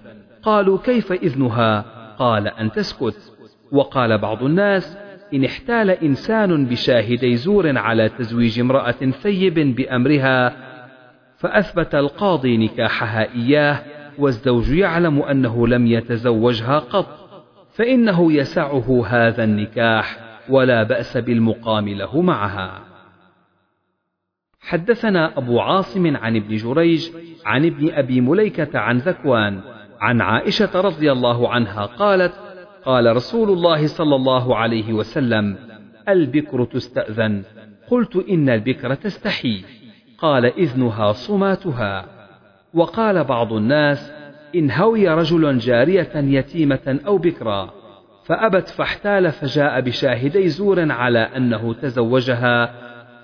قالوا 0.44 0.78
كيف 0.78 1.12
إذنها؟ 1.12 1.86
قال 2.20 2.48
أن 2.48 2.72
تسكت. 2.72 3.34
وقال 3.72 4.18
بعض 4.18 4.44
الناس 4.44 4.98
إن 5.34 5.46
احتال 5.46 5.90
إنسان 5.90 6.66
بشاهدي 6.66 7.36
زور 7.36 7.78
على 7.78 8.10
تزويج 8.10 8.60
امرأة 8.60 9.12
ثيب 9.22 9.76
بأمرها 9.76 10.54
فأثبت 11.38 11.96
القاضي 11.96 12.58
نكاحها 12.58 13.34
إياه 13.36 13.97
والزوج 14.20 14.70
يعلم 14.70 15.22
أنه 15.22 15.68
لم 15.68 15.88
يتزوجها 15.88 16.80
قط 16.80 17.28
فإنه 17.74 18.34
يسعه 18.34 19.06
هذا 19.08 19.44
النكاح 19.44 20.20
ولا 20.50 20.84
بأس 20.84 21.18
بالمقام 21.18 21.90
له 21.90 22.22
معها. 22.22 22.84
حدثنا 24.60 25.38
أبو 25.38 25.60
عاصم 25.60 26.18
عن 26.18 26.36
ابن 26.36 26.56
جريج 26.56 27.10
عن 27.46 27.66
ابن 27.66 27.94
أبي 27.94 28.22
مليكة 28.22 28.80
عن 28.80 28.98
ذكوان 28.98 29.62
عن 30.02 30.22
عائشة 30.22 30.82
رضي 30.82 31.12
الله 31.12 31.50
عنها 31.50 31.86
قالت 31.86 32.34
قال 32.86 33.16
رسول 33.16 33.50
الله 33.50 33.88
صلى 33.88 34.16
الله 34.16 34.56
عليه 34.56 34.94
وسلم 34.94 35.58
البكر 36.10 36.66
تستأذن 36.66 37.44
قلت 37.90 38.16
إن 38.16 38.50
البكر 38.50 38.94
تستحي 38.94 39.64
قال 40.18 40.46
إذنها 40.46 41.12
صماتها. 41.12 42.17
وقال 42.74 43.24
بعض 43.24 43.54
الناس 43.54 44.12
إن 44.56 44.72
هوي 44.72 45.10
رجل 45.10 45.58
جارية 45.58 46.12
يتيمة 46.16 47.00
أو 47.08 47.18
بكرا 47.18 47.74
فأبت 48.24 48.70
فاحتال 48.70 49.32
فجاء 49.32 49.82
بشاهدي 49.82 50.50
زور 50.50 50.92
على 50.92 51.20
أنه 51.20 51.74
تزوجها 51.74 52.74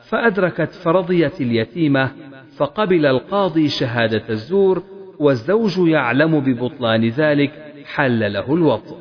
فأدركت 0.02 0.72
فرضيت 0.72 1.42
اليتيمة 1.42 2.12
فقبل 2.58 3.06
القاضي 3.06 3.70
شهادة 3.70 4.24
الزور 4.30 4.84
والزوج 5.20 5.78
يعلم 5.78 6.40
ببطلان 6.40 7.10
ذلك 7.10 7.52
حل 7.86 8.34
له 8.34 8.54
الوطء. 8.54 8.98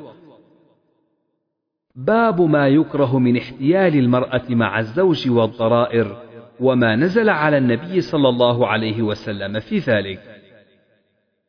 باب 1.96 2.40
ما 2.40 2.68
يكره 2.68 3.18
من 3.18 3.36
احتيال 3.36 3.98
المرأة 3.98 4.42
مع 4.50 4.78
الزوج 4.78 5.30
والضرائر. 5.30 6.31
وما 6.60 6.96
نزل 6.96 7.30
على 7.30 7.58
النبي 7.58 8.00
صلى 8.00 8.28
الله 8.28 8.66
عليه 8.66 9.02
وسلم 9.02 9.60
في 9.60 9.78
ذلك. 9.78 10.20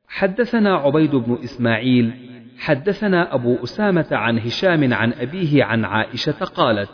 حدثنا 0.07 0.75
عبيد 0.75 1.15
بن 1.15 1.37
إسماعيل 1.43 2.13
حدثنا 2.59 3.35
أبو 3.35 3.63
أسامة 3.63 4.07
عن 4.11 4.39
هشام 4.39 4.93
عن 4.93 5.13
أبيه 5.13 5.63
عن 5.63 5.85
عائشة 5.85 6.45
قالت 6.45 6.89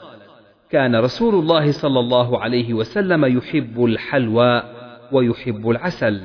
كان 0.69 0.95
رسول 0.95 1.35
الله 1.35 1.71
صلى 1.71 1.99
الله 1.99 2.39
عليه 2.39 2.73
وسلم 2.73 3.37
يحب 3.37 3.85
الحلوى 3.85 4.63
ويحب 5.11 5.69
العسل 5.69 6.21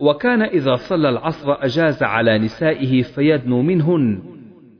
وكان 0.00 0.42
إذا 0.42 0.76
صلى 0.76 1.08
العصر 1.08 1.64
أجاز 1.64 2.02
على 2.02 2.38
نسائه 2.38 3.02
فيدنو 3.02 3.62
منهن 3.62 4.22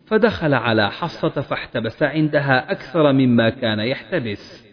فدخل 0.06 0.54
على 0.54 0.90
حفصة 0.90 1.40
فاحتبس 1.40 2.02
عندها 2.02 2.72
أكثر 2.72 3.12
مما 3.12 3.50
كان 3.50 3.78
يحتبس. 3.78 4.69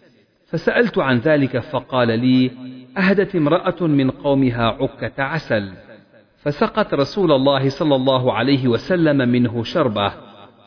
فسألت 0.48 0.98
عن 0.98 1.18
ذلك 1.18 1.60
فقال 1.60 2.20
لي 2.20 2.52
أهدت 2.98 3.36
امرأة 3.36 3.88
من 3.88 4.10
قومها 4.10 4.64
عكة 4.64 5.24
عسل. 5.24 5.72
فسقت 6.38 6.94
رسول 6.94 7.32
الله 7.32 7.70
صلى 7.70 7.96
الله 7.96 8.34
عليه 8.34 8.68
وسلم 8.68 9.30
منه 9.30 9.64
شربة. 9.64 10.14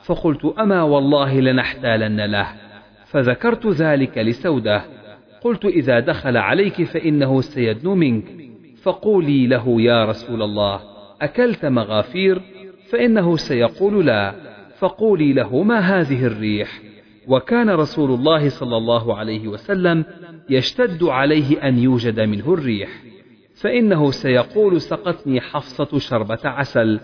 فقلت 0.04 0.44
أما 0.44 0.82
والله 0.82 1.40
لنحتالن 1.40 2.20
له. 2.20 2.46
فذكرت 3.06 3.66
ذلك 3.66 4.18
لسودة. 4.18 4.82
قلت 5.40 5.64
إذا 5.64 6.00
دخل 6.00 6.36
عليك 6.36 6.82
فإنه 6.82 7.40
سيدنو 7.40 7.94
منك. 7.94 8.24
فقولي 8.82 9.46
له 9.46 9.80
يا 9.80 10.04
رسول 10.04 10.42
الله 10.42 10.80
أكلت 11.22 11.66
مغافير؟ 11.66 12.42
فإنه 12.90 13.36
سيقول 13.36 14.06
لا. 14.06 14.34
فقولي 14.78 15.32
له 15.32 15.62
ما 15.62 15.78
هذه 15.78 16.24
الريح؟ 16.24 16.89
وكان 17.28 17.70
رسول 17.70 18.10
الله 18.10 18.48
صلى 18.48 18.76
الله 18.76 19.16
عليه 19.16 19.48
وسلم 19.48 20.04
يشتد 20.50 21.02
عليه 21.04 21.68
أن 21.68 21.78
يوجد 21.78 22.20
منه 22.20 22.54
الريح. 22.54 22.90
فإنه 23.54 24.10
سيقول 24.10 24.80
سقتني 24.80 25.40
حفصة 25.40 25.98
شربة 25.98 26.38
عسل 26.44 27.00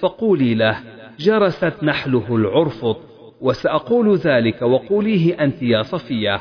فقولي 0.00 0.54
له 0.54 0.78
جرست 1.18 1.74
نحله 1.82 2.36
العرفط 2.36 2.96
وسأقول 3.40 4.16
ذلك 4.16 4.62
وقوليه 4.62 5.44
أنت 5.44 5.62
يا 5.62 5.82
صفية. 5.82 6.40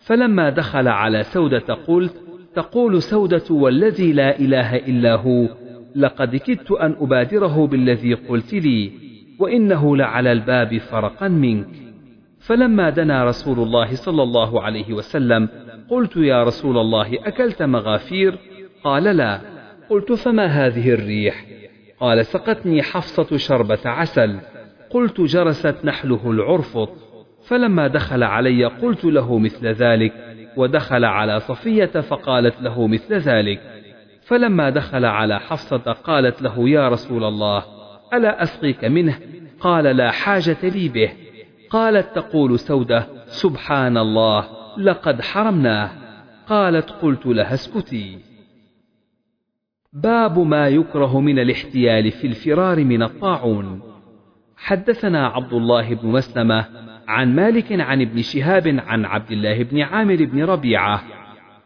فلما 0.00 0.50
دخل 0.50 0.88
على 0.88 1.22
سودة 1.22 1.74
قلت 1.74 2.14
تقول 2.54 3.02
سودة 3.02 3.44
والذي 3.50 4.12
لا 4.12 4.38
إله 4.38 4.76
إلا 4.76 5.14
هو 5.14 5.48
لقد 5.96 6.36
كدت 6.36 6.72
أن 6.72 6.96
أبادره 7.00 7.66
بالذي 7.66 8.14
قلت 8.14 8.54
لي 8.54 8.92
وإنه 9.38 9.96
لعلى 9.96 10.32
الباب 10.32 10.78
فرقا 10.78 11.28
منك. 11.28 11.85
فلما 12.46 12.90
دنا 12.90 13.24
رسول 13.24 13.58
الله 13.58 13.94
صلى 13.94 14.22
الله 14.22 14.62
عليه 14.62 14.92
وسلم 14.92 15.48
قلت 15.90 16.16
يا 16.16 16.42
رسول 16.42 16.78
الله 16.78 17.14
أكلت 17.14 17.62
مغافير؟ 17.62 18.38
قال 18.84 19.04
لا. 19.04 19.40
قلت 19.90 20.12
فما 20.12 20.46
هذه 20.46 20.90
الريح؟ 20.90 21.44
قال 22.00 22.26
سقتني 22.26 22.82
حفصة 22.82 23.36
شربة 23.36 23.78
عسل. 23.84 24.38
قلت 24.90 25.20
جرست 25.20 25.76
نحله 25.84 26.30
العرفط. 26.30 26.88
فلما 27.46 27.86
دخل 27.86 28.22
علي 28.22 28.64
قلت 28.64 29.04
له 29.04 29.38
مثل 29.38 29.66
ذلك 29.66 30.12
ودخل 30.56 31.04
على 31.04 31.40
صفية 31.40 32.00
فقالت 32.00 32.62
له 32.62 32.86
مثل 32.86 33.14
ذلك. 33.14 33.60
فلما 34.22 34.70
دخل 34.70 35.04
على 35.04 35.40
حفصة 35.40 35.92
قالت 35.92 36.42
له 36.42 36.68
يا 36.68 36.88
رسول 36.88 37.24
الله 37.24 37.64
ألا 38.14 38.42
أسقيك 38.42 38.84
منه؟ 38.84 39.18
قال 39.60 39.84
لا 39.84 40.10
حاجة 40.10 40.56
لي 40.62 40.88
به. 40.88 41.25
قالت 41.70 42.14
تقول 42.14 42.58
سودة 42.58 43.06
سبحان 43.26 43.96
الله 43.96 44.48
لقد 44.78 45.20
حرمناه. 45.20 45.90
قالت 46.48 46.90
قلت 46.90 47.26
لها 47.26 47.54
اسكتي. 47.54 48.18
باب 49.92 50.38
ما 50.38 50.68
يكره 50.68 51.20
من 51.20 51.38
الاحتيال 51.38 52.10
في 52.10 52.26
الفرار 52.26 52.84
من 52.84 53.02
الطاعون. 53.02 53.82
حدثنا 54.56 55.26
عبد 55.26 55.52
الله 55.52 55.94
بن 55.94 56.08
مسلمة 56.08 56.64
عن 57.08 57.34
مالك 57.34 57.80
عن 57.80 58.00
ابن 58.02 58.22
شهاب 58.22 58.80
عن 58.86 59.04
عبد 59.04 59.30
الله 59.30 59.62
بن 59.62 59.80
عامر 59.80 60.24
بن 60.24 60.44
ربيعة 60.44 61.02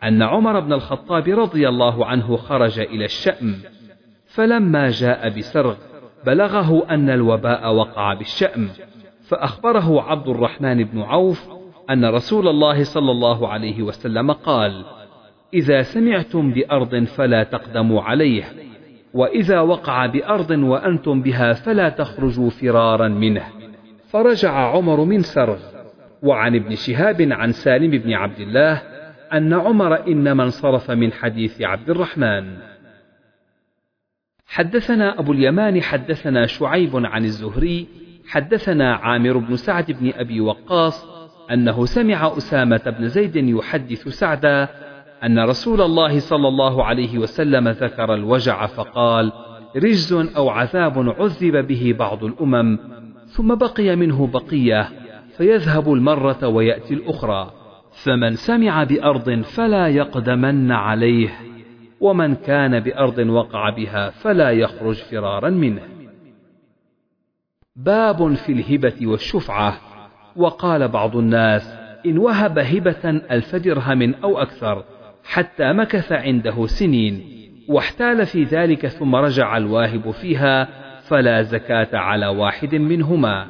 أن 0.05 0.23
عمر 0.23 0.61
بن 0.61 0.73
الخطاب 0.73 1.29
رضي 1.29 1.69
الله 1.69 2.07
عنه 2.07 2.37
خرج 2.37 2.79
إلى 2.79 3.05
الشأم 3.05 3.57
فلما 4.27 4.91
جاء 4.91 5.29
بسرغ 5.29 5.77
بلغه 6.27 6.87
أن 6.91 7.11
الوباء 7.11 7.75
وقع 7.75 8.15
بالشأم. 8.15 8.69
فأخبره 9.31 10.03
عبد 10.03 10.29
الرحمن 10.29 10.85
بن 10.85 11.01
عوف 11.01 11.49
أن 11.91 12.05
رسول 12.05 12.49
الله 12.49 12.85
صلى 12.85 13.11
الله 13.11 13.49
عليه 13.49 13.83
وسلم 13.83 14.33
قال 14.33 14.85
إذا 15.55 15.83
سمعتم 15.83 16.53
بأرض 16.53 17.05
فلا 17.05 17.43
تقدموا 17.43 18.03
عليه 18.03 18.45
وإذا 19.15 19.61
وقع 19.61 20.07
بأرض 20.07 20.51
وأنتم 20.51 21.23
بها 21.23 21.53
فلا 21.53 21.89
تخرجوا 21.89 22.51
فرارا 22.51 23.09
منه. 23.09 23.45
فرجع 24.09 24.53
عمر 24.53 25.05
من 25.05 25.23
سرغ 25.23 25.59
وعن 26.23 26.57
ابن 26.57 26.75
شهاب 26.75 27.29
عن 27.33 27.53
سالم 27.53 27.91
بن 27.91 28.13
عبد 28.13 28.41
الله 28.41 28.83
أن 29.33 29.53
عمر 29.53 30.07
إنما 30.09 30.45
انصرف 30.45 30.91
من 30.91 31.13
حديث 31.13 31.63
عبد 31.63 31.91
الرحمن. 31.91 32.59
حدثنا 34.47 35.19
أبو 35.19 35.33
اليمان 35.33 35.83
حدثنا 35.83 36.47
شعيب 36.47 37.07
عن 37.07 37.25
الزهري 37.25 38.10
حدثنا 38.27 38.95
عامر 38.95 39.39
بن 39.39 39.57
سعد 39.57 39.93
بن 39.93 40.13
أبي 40.15 40.41
وقاص 40.41 41.07
أنه 41.53 41.87
سمع 41.87 42.37
أسامة 42.37 42.95
بن 42.99 43.09
زيد 43.09 43.37
يحدث 43.37 44.09
سعدا 44.09 44.69
أن 45.25 45.39
رسول 45.39 45.81
الله 45.81 46.19
صلى 46.21 46.49
الله 46.49 46.85
عليه 46.85 47.19
وسلم 47.19 47.69
ذكر 47.69 48.15
الوجع 48.15 48.67
فقال 48.67 49.33
رجز 49.77 50.13
أو 50.13 50.49
عذاب 50.49 51.09
عذب 51.19 51.67
به 51.67 51.95
بعض 51.99 52.25
الأمم 52.25 52.79
ثم 53.27 53.55
بقي 53.55 53.97
منه 53.97 54.27
بقية 54.27 54.89
فيذهب 55.37 55.93
المرة 55.93 56.49
ويأتي 56.49 56.95
الأخرى 56.95 57.51
فمن 57.93 58.35
سمع 58.35 58.85
بأرض 58.85 59.41
فلا 59.41 59.89
يقدمن 59.89 60.73
عليه 60.73 61.29
ومن 62.01 62.35
كان 62.35 62.81
بأرض 62.81 63.19
وقع 63.19 63.71
بها 63.71 64.11
فلا 64.11 64.51
يخرج 64.51 64.95
فرارا 64.95 65.51
منه. 65.51 66.00
باب 67.85 68.35
في 68.35 68.53
الهبة 68.53 69.07
والشفعة. 69.07 69.81
وقال 70.37 70.89
بعض 70.89 71.17
الناس 71.17 71.75
إن 72.07 72.19
وهب 72.19 72.59
هبة 72.59 73.11
ألف 73.31 73.57
درهم 73.57 74.15
أو 74.15 74.39
أكثر 74.39 74.85
حتى 75.25 75.73
مكث 75.73 76.13
عنده 76.13 76.67
سنين 76.67 77.23
واحتال 77.69 78.27
في 78.27 78.45
ذلك 78.45 78.87
ثم 78.87 79.15
رجع 79.15 79.57
الواهب 79.57 80.11
فيها 80.11 80.69
فلا 81.01 81.43
زكاة 81.43 81.99
على 81.99 82.27
واحد 82.27 82.75
منهما. 82.75 83.47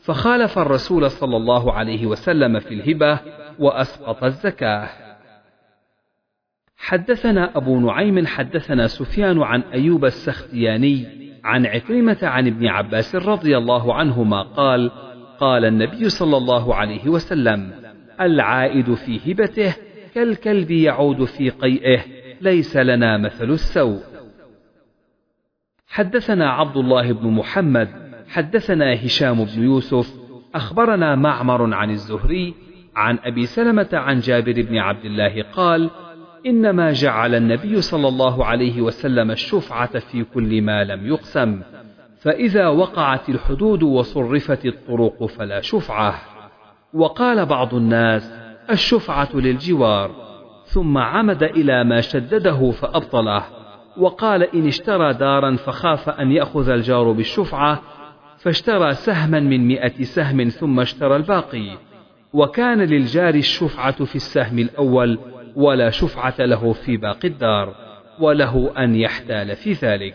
فخالف 0.00 0.58
الرسول 0.58 1.10
صلى 1.10 1.36
الله 1.36 1.72
عليه 1.72 2.06
وسلم 2.06 2.58
في 2.58 2.74
الهبة 2.74 3.20
وأسقط 3.58 4.24
الزكاة. 4.24 4.88
حدثنا 6.76 7.56
أبو 7.56 7.80
نعيم 7.80 8.26
حدثنا 8.26 8.86
سفيان 8.86 9.42
عن 9.42 9.60
أيوب 9.60 10.04
السختياني 10.04 11.25
عن 11.46 11.66
عكرمة 11.66 12.18
عن 12.22 12.46
ابن 12.46 12.66
عباس 12.66 13.16
رضي 13.16 13.56
الله 13.56 13.94
عنهما 13.94 14.42
قال 14.42 14.90
قال 15.40 15.64
النبي 15.64 16.08
صلى 16.08 16.36
الله 16.36 16.74
عليه 16.74 17.08
وسلم 17.08 17.72
العائد 18.20 18.94
في 18.94 19.32
هبته 19.32 19.74
كالكلب 20.14 20.70
يعود 20.70 21.24
في 21.24 21.50
قيئه 21.50 22.00
ليس 22.40 22.76
لنا 22.76 23.16
مثل 23.18 23.50
السوء. 23.50 24.00
حدثنا 25.88 26.50
عبد 26.50 26.76
الله 26.76 27.12
بن 27.12 27.30
محمد 27.30 27.88
حدثنا 28.28 29.06
هشام 29.06 29.44
بن 29.44 29.62
يوسف 29.62 30.14
أخبرنا 30.54 31.14
معمر 31.14 31.74
عن 31.74 31.90
الزهري 31.90 32.54
عن 32.96 33.18
أبي 33.24 33.46
سلمة 33.46 33.88
عن 33.92 34.20
جابر 34.20 34.62
بن 34.62 34.76
عبد 34.76 35.04
الله 35.04 35.42
قال 35.42 35.90
إنما 36.46 36.92
جعل 36.92 37.34
النبي 37.34 37.80
صلى 37.80 38.08
الله 38.08 38.44
عليه 38.44 38.80
وسلم 38.80 39.30
الشفعة 39.30 39.98
في 39.98 40.24
كل 40.24 40.62
ما 40.62 40.84
لم 40.84 41.06
يقسم 41.06 41.62
فإذا 42.20 42.68
وقعت 42.68 43.28
الحدود 43.28 43.82
وصرفت 43.82 44.66
الطرق 44.66 45.26
فلا 45.26 45.60
شفعة. 45.60 46.14
وقال 46.94 47.46
بعض 47.46 47.74
الناس 47.74 48.32
الشفعة 48.70 49.28
للجوار 49.34 50.10
ثم 50.64 50.98
عمد 50.98 51.42
إلى 51.42 51.84
ما 51.84 52.00
شدده 52.00 52.70
فأبطله 52.70 53.42
وقال 53.98 54.42
إن 54.42 54.66
اشترى 54.66 55.14
دارا 55.14 55.56
فخاف 55.56 56.08
أن 56.08 56.32
يأخذ 56.32 56.68
الجار 56.68 57.12
بالشفعة 57.12 57.82
فاشترى 58.38 58.94
سهما 58.94 59.40
من 59.40 59.68
مئة 59.68 60.04
سهم 60.04 60.48
ثم 60.48 60.80
اشترى 60.80 61.16
الباقي. 61.16 61.78
وكان 62.32 62.78
للجار 62.78 63.34
الشفعة 63.34 64.04
في 64.04 64.16
السهم 64.16 64.58
الأول 64.58 65.18
ولا 65.56 65.90
شفعة 65.90 66.34
له 66.38 66.72
في 66.72 66.96
باقي 66.96 67.28
الدار 67.28 67.74
وله 68.20 68.72
أن 68.78 68.94
يحتال 68.94 69.56
في 69.56 69.72
ذلك. 69.72 70.14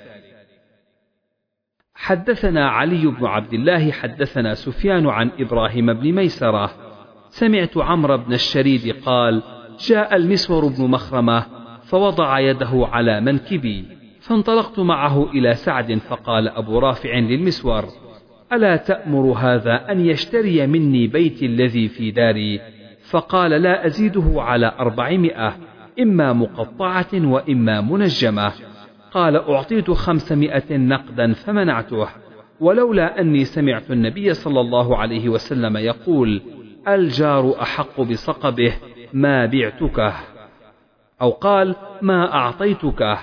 حدثنا 1.95 2.69
علي 2.69 3.05
بن 3.05 3.25
عبد 3.25 3.53
الله 3.53 3.91
حدثنا 3.91 4.53
سفيان 4.53 5.07
عن 5.07 5.31
إبراهيم 5.39 5.93
بن 5.93 6.11
ميسرة. 6.11 6.71
سمعت 7.29 7.77
عمرو 7.77 8.17
بن 8.17 8.33
الشريد 8.33 8.95
قال 9.05 9.43
جاء 9.87 10.15
المسور 10.15 10.67
بن 10.67 10.87
مخرمة 10.87 11.45
فوضع 11.83 12.39
يده 12.39 12.87
على 12.91 13.21
منكبي 13.21 13.85
فانطلقت 14.21 14.79
معه 14.79 15.31
إلى 15.31 15.55
سعد 15.55 15.97
فقال 15.97 16.47
أبو 16.47 16.79
رافع 16.79 17.13
للمسور 17.17 17.85
ألا 18.53 18.75
تأمر 18.75 19.31
هذا 19.31 19.91
أن 19.91 20.05
يشتري 20.05 20.67
مني 20.67 21.07
بيتي 21.07 21.45
الذي 21.45 21.87
في 21.87 22.11
داري؟ 22.11 22.80
فقال 23.11 23.51
لا 23.51 23.85
أزيده 23.85 24.33
على 24.35 24.71
أربعمائة 24.79 25.53
إما 25.99 26.33
مقطعة 26.33 27.07
وإما 27.13 27.81
منجمة. 27.81 28.51
قال 29.11 29.35
أعطيت 29.35 29.91
خمسمائة 29.91 30.77
نقدا 30.77 31.33
فمنعته 31.33 32.07
ولولا 32.59 33.21
أني 33.21 33.45
سمعت 33.45 33.91
النبي 33.91 34.33
صلى 34.33 34.61
الله 34.61 34.97
عليه 34.97 35.29
وسلم 35.29 35.77
يقول 35.77 36.41
الجار 36.87 37.61
أحق 37.61 38.01
بصقبه 38.01 38.73
ما 39.13 39.45
بعتكه 39.45 40.13
أو 41.21 41.29
قال 41.29 41.75
ما 42.01 42.33
أعطيتكه 42.33 43.19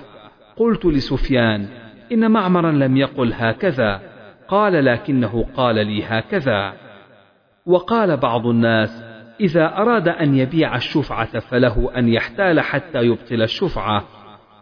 قلت 0.57 0.87
لسفيان 0.87 1.69
إن 2.13 2.31
معمرا 2.31 2.73
لم 2.73 2.97
يقل 2.97 3.33
هكذا. 3.33 4.01
قال 4.49 4.85
لكنه 4.85 5.47
قال 5.57 5.75
لي 5.75 6.05
هكذا. 6.05 6.73
وقال 7.67 8.17
بعض 8.17 8.47
الناس 8.47 9.08
إذا 9.41 9.77
أراد 9.77 10.09
أن 10.09 10.35
يبيع 10.35 10.77
الشفعة 10.77 11.39
فله 11.39 11.91
أن 11.97 12.09
يحتال 12.09 12.61
حتى 12.61 12.99
يبطل 12.99 13.43
الشفعة 13.43 14.05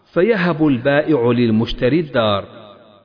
فيهب 0.05 0.67
البائع 0.67 1.31
للمشتري 1.33 2.01
الدار 2.01 2.45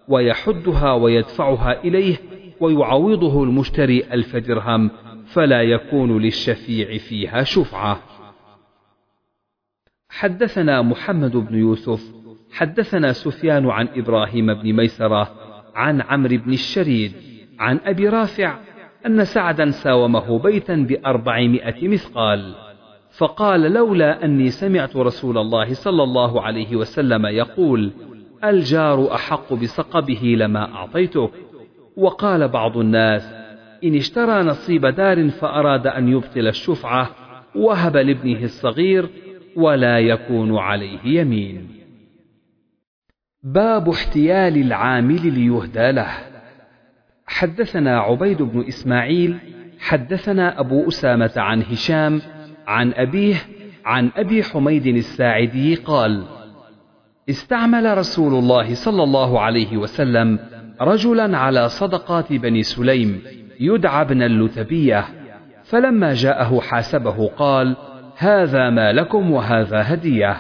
ويحدها 0.08 0.94
ويدفعها 0.94 1.84
إليه 1.84 2.18
ويعوضه 2.60 3.44
المشتري 3.44 4.04
ألف 4.14 4.36
درهم 4.36 4.92
فلا 5.26 5.62
يكون 5.62 6.22
للشفيع 6.22 6.98
فيها 6.98 7.44
شفعة. 7.44 8.02
حدثنا 10.10 10.82
محمد 10.82 11.32
بن 11.32 11.56
يوسف، 11.56 12.04
حدثنا 12.54 13.14
سفيان 13.14 13.70
عن 13.70 13.88
إبراهيم 13.96 14.54
بن 14.54 14.74
ميسرة، 14.74 15.32
عن 15.76 16.02
عمرو 16.02 16.38
بن 16.38 16.54
الشريد، 16.54 17.14
عن 17.60 17.80
أبي 17.86 18.10
رافع 18.10 18.60
أن 19.06 19.26
سعدا 19.26 19.72
ساومه 19.72 20.40
بيتا 20.40 20.76
بأربعمائة 20.76 21.88
مثقال، 21.88 22.54
فقال 23.18 23.62
لولا 23.62 24.26
أني 24.26 24.50
سمعت 24.50 24.96
رسول 24.96 25.38
الله 25.38 25.74
صلى 25.74 26.04
الله 26.04 26.42
عليه 26.42 26.76
وسلم 26.76 27.26
يقول: 27.26 27.92
الجار 28.44 29.16
أحق 29.16 29.54
بصقبه 29.54 30.36
لما 30.38 30.74
أعطيتك، 30.74 31.32
وقال 31.98 32.48
بعض 32.48 32.78
الناس: 32.78 33.34
إن 33.84 33.96
اشترى 33.96 34.44
نصيب 34.44 34.86
دار 34.86 35.30
فأراد 35.30 35.88
أن 35.88 36.08
يبطل 36.08 36.48
الشفعة 36.48 37.10
وهب 37.56 37.98
لابنه 37.98 38.44
الصغير 38.44 39.10
ولا 39.56 40.00
يكون 40.00 40.58
عليه 40.58 41.00
يمين. 41.06 41.68
باب 43.44 43.90
احتيال 43.90 44.58
العامل 44.58 45.34
ليهدى 45.34 45.92
له. 45.92 46.31
حدثنا 47.32 48.00
عبيد 48.00 48.42
بن 48.42 48.68
إسماعيل 48.68 49.38
حدثنا 49.80 50.60
أبو 50.60 50.88
أسامة 50.88 51.32
عن 51.38 51.62
هشام 51.62 52.22
عن 52.68 52.94
أبيه 52.94 53.36
عن 53.86 54.12
أبي 54.18 54.44
حميد 54.44 54.88
الساعدي 54.88 55.76
قال: 55.76 56.24
استعمل 57.30 57.98
رسول 57.98 58.34
الله 58.34 58.74
صلى 58.74 59.04
الله 59.04 59.40
عليه 59.40 59.78
وسلم 59.78 60.40
رجلا 60.82 61.38
على 61.38 61.70
صدقات 61.70 62.34
بني 62.34 62.64
سليم 62.64 63.22
يدعى 63.60 64.02
ابن 64.02 64.22
اللتبية 64.22 65.06
فلما 65.64 66.14
جاءه 66.14 66.60
حاسبه 66.60 67.28
قال 67.28 67.76
هذا 68.18 68.70
ما 68.70 68.92
لكم 68.94 69.32
وهذا 69.32 69.94
هدية 69.94 70.38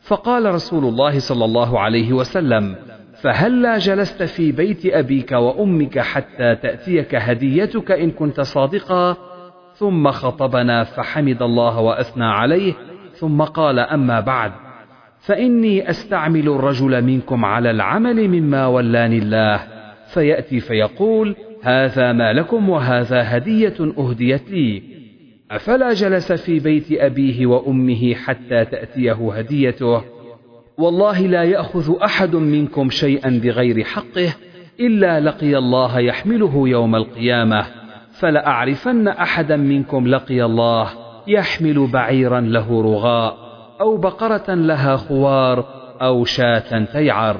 فقال 0.00 0.54
رسول 0.54 0.84
الله 0.84 1.18
صلى 1.18 1.44
الله 1.44 1.80
عليه 1.80 2.12
وسلم 2.12 2.76
فهلا 3.22 3.78
جلست 3.78 4.22
في 4.22 4.52
بيت 4.52 4.86
أبيك 4.86 5.32
وأمك 5.32 5.98
حتى 5.98 6.54
تأتيك 6.54 7.14
هديتك 7.14 7.90
إن 7.90 8.10
كنت 8.10 8.40
صادقا 8.40 9.16
ثم 9.74 10.10
خطبنا 10.10 10.84
فحمد 10.84 11.42
الله 11.42 11.80
وأثنى 11.80 12.24
عليه 12.24 12.72
ثم 13.12 13.42
قال 13.42 13.78
أما 13.78 14.20
بعد 14.20 14.52
فإني 15.20 15.90
أستعمل 15.90 16.48
الرجل 16.48 17.02
منكم 17.04 17.44
على 17.44 17.70
العمل 17.70 18.28
مما 18.28 18.66
ولاني 18.66 19.18
الله. 19.18 19.60
فيأتي 20.14 20.60
فيقول 20.60 21.36
هذا 21.62 22.12
ما 22.12 22.32
لكم 22.32 22.68
وهذا 22.68 23.36
هدية 23.36 23.92
أهديت 23.98 24.50
لي. 24.50 24.82
أفلا 25.50 25.92
جلس 25.92 26.32
في 26.32 26.58
بيت 26.58 26.92
أبيه 26.92 27.46
وأمه 27.46 28.14
حتى 28.14 28.64
تأتيه 28.64 29.32
هديته؟ 29.34 30.17
والله 30.78 31.20
لا 31.20 31.44
يأخذ 31.44 32.02
أحد 32.04 32.36
منكم 32.36 32.90
شيئا 32.90 33.40
بغير 33.44 33.84
حقه 33.84 34.34
إلا 34.80 35.20
لقي 35.20 35.58
الله 35.58 35.98
يحمله 35.98 36.68
يوم 36.68 36.96
القيامة 36.96 37.66
فلأعرفن 38.12 39.08
أحدا 39.08 39.56
منكم 39.56 40.06
لقي 40.06 40.44
الله 40.44 40.88
يحمل 41.26 41.86
بعيرا 41.92 42.40
له 42.40 42.82
رغاء 42.82 43.36
أو 43.80 43.96
بقرة 43.96 44.54
لها 44.54 44.96
خوار 44.96 45.64
أو 46.02 46.24
شاة 46.24 46.84
تيعر. 46.84 47.36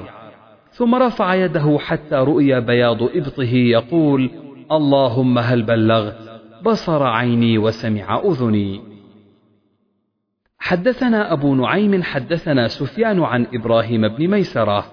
ثم 0.71 0.95
رفع 0.95 1.35
يده 1.35 1.77
حتى 1.79 2.15
رؤي 2.15 2.61
بياض 2.61 3.03
إبطه 3.03 3.53
يقول 3.53 4.29
اللهم 4.71 5.39
هل 5.39 5.63
بلغت؟ 5.63 6.17
بصر 6.63 7.03
عيني 7.03 7.57
وسمع 7.57 8.21
أذني. 8.25 8.88
حدثنا 10.59 11.33
أبو 11.33 11.55
نعيم 11.55 12.03
حدثنا 12.03 12.67
سفيان 12.67 13.23
عن 13.23 13.47
إبراهيم 13.53 14.07
بن 14.07 14.27
ميسرة 14.27 14.85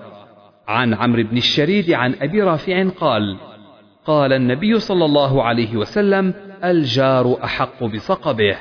عن 0.68 0.94
عمرو 0.94 1.22
بن 1.22 1.37
الشريد 1.37 1.90
عن 1.90 2.14
أبي 2.22 2.42
رافع 2.42 2.88
قال 2.88 3.37
قال 4.05 4.33
النبي 4.33 4.79
صلى 4.79 5.05
الله 5.05 5.42
عليه 5.42 5.76
وسلم 5.76 6.35
الجار 6.64 7.44
أحق 7.44 7.85
بصقبه 7.85 8.57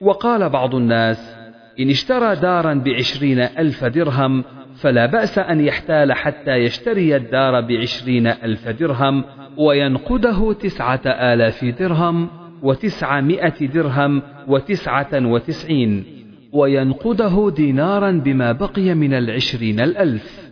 وقال 0.00 0.48
بعض 0.48 0.74
الناس 0.74 1.36
إن 1.80 1.90
اشترى 1.90 2.36
دارا 2.36 2.74
بعشرين 2.74 3.40
ألف 3.40 3.84
درهم 3.84 4.44
فلا 4.76 5.06
بأس 5.06 5.38
أن 5.38 5.60
يحتال 5.60 6.12
حتى 6.12 6.56
يشتري 6.56 7.16
الدار 7.16 7.60
بعشرين 7.60 8.26
ألف 8.26 8.68
درهم 8.68 9.24
وينقده 9.56 10.52
تسعة 10.52 11.00
آلاف 11.06 11.64
درهم. 11.64 12.30
وتسعمائة 12.62 13.66
درهم 13.66 14.22
وتسعة 14.48 15.08
وتسعين 15.12 16.04
وينقده 16.52 17.52
دينارا 17.56 18.10
بما 18.10 18.52
بقي 18.52 18.94
من 18.94 19.14
العشرين 19.14 19.80
الألف. 19.80 20.48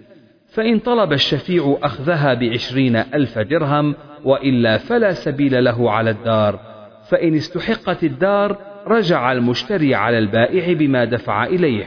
فإن 0.49 0.79
طلب 0.79 1.13
الشفيع 1.13 1.79
أخذها 1.83 2.35
بعشرين 2.35 2.97
ألف 2.97 3.39
درهم 3.39 3.95
وإلا 4.25 4.79
فلا 4.79 5.13
سبيل 5.13 5.65
له 5.65 5.91
على 5.91 6.11
الدار. 6.11 6.61
فإن 7.09 7.35
استحقت 7.35 8.05
الدار 8.05 8.57
رجع 8.87 9.33
المشتري 9.33 9.95
على 9.95 10.19
البائع 10.19 10.73
بما 10.73 11.05
دفع 11.05 11.45
إليه. 11.45 11.85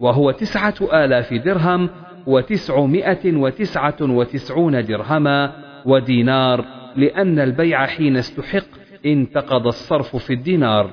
وهو 0.00 0.30
تسعة 0.30 0.74
آلاف 0.92 1.34
درهم 1.34 1.90
وتسعمائة 2.26 3.36
وتسعة 3.36 3.96
وتسعون 4.00 4.84
درهما 4.84 5.52
ودينار 5.84 6.64
لأن 6.96 7.38
البيع 7.38 7.86
حين 7.86 8.16
استحق 8.16 8.79
انتقض 9.06 9.66
الصرف 9.66 10.16
في 10.16 10.32
الدينار 10.32 10.90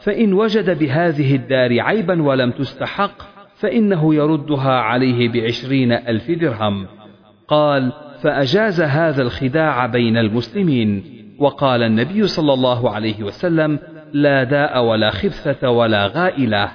فإن 0.00 0.32
وجد 0.32 0.78
بهذه 0.78 1.34
الدار 1.34 1.80
عيبا 1.80 2.22
ولم 2.22 2.50
تستحق 2.50 3.22
فإنه 3.56 4.14
يردها 4.14 4.72
عليه 4.72 5.28
بعشرين 5.28 5.92
ألف 5.92 6.30
درهم. 6.30 6.86
قال 7.48 7.92
فأجاز 8.22 8.80
هذا 8.80 9.22
الخداع 9.22 9.86
بين 9.86 10.16
المسلمين. 10.16 11.04
وقال 11.38 11.82
النبي 11.82 12.26
صلى 12.26 12.52
الله 12.52 12.90
عليه 12.90 13.22
وسلم 13.22 13.78
لا 14.12 14.44
داء 14.44 14.84
ولا 14.84 15.10
خبثة 15.10 15.70
ولا 15.70 16.06
غائلة. 16.06 16.70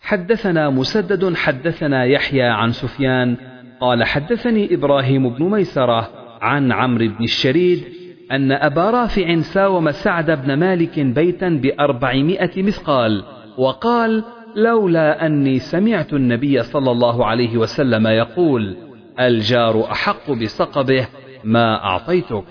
حدثنا 0.00 0.70
مسدد 0.70 1.34
حدثنا 1.34 2.04
يحيى 2.04 2.42
عن 2.42 2.72
سفيان 2.72 3.36
قال 3.80 4.04
حدثني 4.04 4.74
إبراهيم 4.74 5.28
بن 5.28 5.44
ميسرة 5.44 6.08
عن 6.40 6.72
عمرو 6.72 7.08
بن 7.08 7.24
الشريد 7.24 7.84
أن 8.32 8.52
أبا 8.52 8.90
رافع 8.90 9.40
ساوم 9.40 9.90
سعد 9.90 10.30
بن 10.30 10.54
مالك 10.54 11.00
بيتا 11.00 11.48
بأربعمائة 11.48 12.62
مثقال 12.62 13.24
وقال 13.58 14.24
لولا 14.56 15.26
أني 15.26 15.58
سمعت 15.58 16.12
النبي 16.12 16.62
صلى 16.62 16.90
الله 16.90 17.26
عليه 17.26 17.56
وسلم 17.56 18.06
يقول 18.06 18.76
الجار 19.20 19.90
أحق 19.92 20.30
بصقبه 20.30 21.08
ما 21.44 21.84
أعطيتك 21.84 22.44